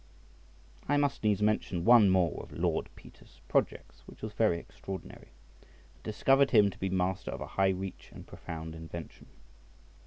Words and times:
I 0.89 0.97
must 0.97 1.23
needs 1.23 1.43
mention 1.43 1.85
one 1.85 2.09
more 2.09 2.39
of 2.41 2.51
Lord 2.57 2.89
Peter's 2.95 3.39
projects, 3.47 4.01
which 4.07 4.23
was 4.23 4.33
very 4.33 4.57
extraordinary, 4.57 5.29
and 5.93 6.01
discovered 6.01 6.49
him 6.49 6.71
to 6.71 6.79
be 6.79 6.89
master 6.89 7.29
of 7.29 7.39
a 7.39 7.45
high 7.53 7.69
reach 7.69 8.09
and 8.11 8.25
profound 8.25 8.73
invention. 8.73 9.27